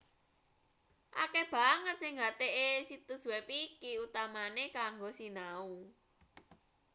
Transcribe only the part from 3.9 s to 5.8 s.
utamane kanggo sinau